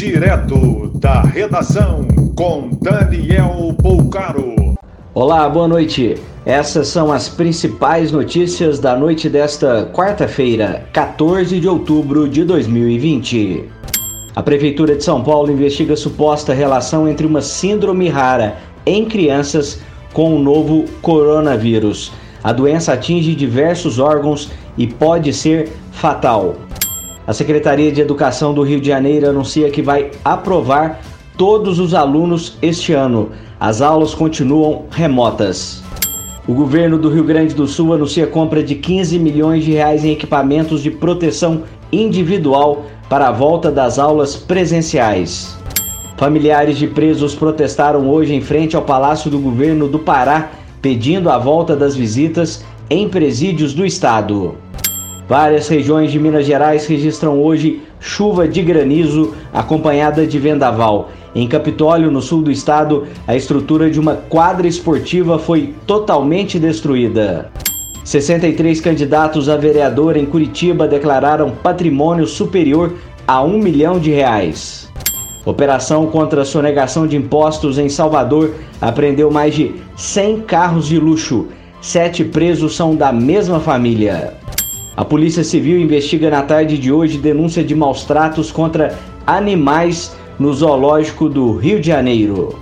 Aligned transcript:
Direto 0.00 0.90
da 0.94 1.20
redação 1.20 2.08
com 2.34 2.70
Daniel 2.80 3.74
Poucaro. 3.82 4.74
Olá, 5.12 5.46
boa 5.46 5.68
noite. 5.68 6.14
Essas 6.46 6.88
são 6.88 7.12
as 7.12 7.28
principais 7.28 8.10
notícias 8.10 8.78
da 8.78 8.96
noite 8.96 9.28
desta 9.28 9.90
quarta-feira, 9.92 10.86
14 10.94 11.60
de 11.60 11.68
outubro 11.68 12.26
de 12.26 12.44
2020. 12.44 13.68
A 14.34 14.42
Prefeitura 14.42 14.96
de 14.96 15.04
São 15.04 15.22
Paulo 15.22 15.52
investiga 15.52 15.94
suposta 15.94 16.54
relação 16.54 17.06
entre 17.06 17.26
uma 17.26 17.42
síndrome 17.42 18.08
rara 18.08 18.56
em 18.86 19.04
crianças 19.04 19.82
com 20.14 20.34
o 20.34 20.38
novo 20.38 20.86
coronavírus. 21.02 22.10
A 22.42 22.54
doença 22.54 22.94
atinge 22.94 23.34
diversos 23.34 23.98
órgãos 23.98 24.50
e 24.78 24.86
pode 24.86 25.30
ser 25.34 25.70
fatal. 25.92 26.56
A 27.30 27.32
Secretaria 27.32 27.92
de 27.92 28.00
Educação 28.00 28.52
do 28.52 28.60
Rio 28.60 28.80
de 28.80 28.88
Janeiro 28.88 29.28
anuncia 29.28 29.70
que 29.70 29.80
vai 29.80 30.10
aprovar 30.24 31.00
todos 31.38 31.78
os 31.78 31.94
alunos 31.94 32.58
este 32.60 32.92
ano. 32.92 33.30
As 33.60 33.80
aulas 33.80 34.12
continuam 34.12 34.86
remotas. 34.90 35.80
O 36.48 36.52
governo 36.52 36.98
do 36.98 37.08
Rio 37.08 37.22
Grande 37.22 37.54
do 37.54 37.68
Sul 37.68 37.94
anuncia 37.94 38.26
compra 38.26 38.64
de 38.64 38.74
15 38.74 39.16
milhões 39.20 39.64
de 39.64 39.70
reais 39.70 40.04
em 40.04 40.10
equipamentos 40.10 40.82
de 40.82 40.90
proteção 40.90 41.62
individual 41.92 42.86
para 43.08 43.28
a 43.28 43.32
volta 43.32 43.70
das 43.70 43.96
aulas 43.96 44.34
presenciais. 44.34 45.56
Familiares 46.16 46.78
de 46.78 46.88
presos 46.88 47.32
protestaram 47.32 48.10
hoje 48.10 48.34
em 48.34 48.40
frente 48.40 48.74
ao 48.74 48.82
Palácio 48.82 49.30
do 49.30 49.38
Governo 49.38 49.86
do 49.86 50.00
Pará, 50.00 50.50
pedindo 50.82 51.30
a 51.30 51.38
volta 51.38 51.76
das 51.76 51.94
visitas 51.94 52.64
em 52.90 53.08
presídios 53.08 53.72
do 53.72 53.86
estado. 53.86 54.56
Várias 55.30 55.68
regiões 55.68 56.10
de 56.10 56.18
Minas 56.18 56.44
Gerais 56.44 56.88
registram 56.88 57.40
hoje 57.40 57.82
chuva 58.00 58.48
de 58.48 58.60
granizo 58.62 59.32
acompanhada 59.52 60.26
de 60.26 60.40
vendaval. 60.40 61.10
Em 61.36 61.46
Capitólio, 61.46 62.10
no 62.10 62.20
sul 62.20 62.42
do 62.42 62.50
estado, 62.50 63.06
a 63.28 63.36
estrutura 63.36 63.88
de 63.88 64.00
uma 64.00 64.16
quadra 64.16 64.66
esportiva 64.66 65.38
foi 65.38 65.72
totalmente 65.86 66.58
destruída. 66.58 67.48
63 68.02 68.80
candidatos 68.80 69.48
a 69.48 69.56
vereador 69.56 70.16
em 70.16 70.26
Curitiba 70.26 70.88
declararam 70.88 71.52
patrimônio 71.52 72.26
superior 72.26 72.94
a 73.24 73.40
um 73.40 73.56
milhão 73.56 74.00
de 74.00 74.10
reais. 74.10 74.90
Operação 75.46 76.08
contra 76.08 76.42
a 76.42 76.44
sonegação 76.44 77.06
de 77.06 77.16
impostos 77.16 77.78
em 77.78 77.88
Salvador 77.88 78.56
apreendeu 78.80 79.30
mais 79.30 79.54
de 79.54 79.76
100 79.94 80.40
carros 80.40 80.88
de 80.88 80.98
luxo. 80.98 81.46
Sete 81.80 82.24
presos 82.24 82.74
são 82.74 82.96
da 82.96 83.12
mesma 83.12 83.60
família. 83.60 84.40
A 85.00 85.04
Polícia 85.06 85.42
Civil 85.42 85.80
investiga 85.80 86.28
na 86.28 86.42
tarde 86.42 86.76
de 86.76 86.92
hoje 86.92 87.16
denúncia 87.16 87.64
de 87.64 87.74
maus 87.74 88.04
tratos 88.04 88.52
contra 88.52 88.98
animais 89.26 90.14
no 90.38 90.52
zoológico 90.52 91.26
do 91.26 91.56
Rio 91.56 91.80
de 91.80 91.86
Janeiro. 91.86 92.58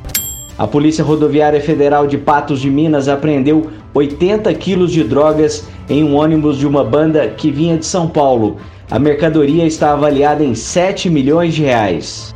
A 0.56 0.64
Polícia 0.64 1.02
Rodoviária 1.02 1.60
Federal 1.60 2.06
de 2.06 2.16
Patos 2.16 2.60
de 2.60 2.70
Minas 2.70 3.08
apreendeu 3.08 3.66
80 3.92 4.54
quilos 4.54 4.92
de 4.92 5.02
drogas 5.02 5.66
em 5.90 6.04
um 6.04 6.14
ônibus 6.14 6.58
de 6.58 6.64
uma 6.64 6.84
banda 6.84 7.26
que 7.26 7.50
vinha 7.50 7.76
de 7.76 7.84
São 7.84 8.06
Paulo. 8.06 8.58
A 8.88 9.00
mercadoria 9.00 9.66
está 9.66 9.92
avaliada 9.92 10.44
em 10.44 10.54
7 10.54 11.10
milhões 11.10 11.54
de 11.54 11.64
reais. 11.64 12.32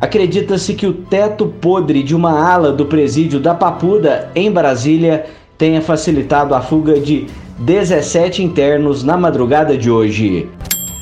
Acredita-se 0.00 0.74
que 0.74 0.88
o 0.88 0.92
teto 0.92 1.46
podre 1.60 2.02
de 2.02 2.16
uma 2.16 2.32
ala 2.32 2.72
do 2.72 2.84
presídio 2.84 3.38
da 3.38 3.54
Papuda, 3.54 4.28
em 4.34 4.50
Brasília, 4.50 5.24
tenha 5.58 5.80
facilitado 5.80 6.54
a 6.54 6.60
fuga 6.60 7.00
de 7.00 7.26
17 7.58 8.42
internos 8.42 9.02
na 9.02 9.16
madrugada 9.16 9.76
de 9.76 9.90
hoje. 9.90 10.48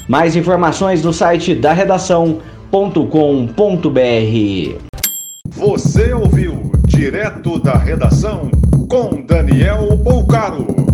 Mais 0.09 0.37
informações 0.37 1.03
no 1.03 1.13
site 1.13 1.55
da 1.55 1.73
redação.com.br. 1.73 2.39
Você 5.49 6.13
ouviu 6.13 6.73
direto 6.87 7.59
da 7.59 7.77
redação 7.77 8.51
com 8.89 9.23
Daniel 9.23 9.97
Bolcaro. 9.97 10.94